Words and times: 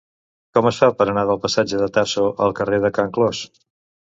Com 0.57 0.69
es 0.69 0.79
fa 0.83 0.87
per 1.01 1.05
anar 1.11 1.25
del 1.31 1.39
passatge 1.43 1.81
de 1.83 1.91
Tasso 1.99 2.25
al 2.47 2.59
carrer 2.61 2.81
de 2.87 2.95
Can 2.99 3.17
Clos? 3.19 3.47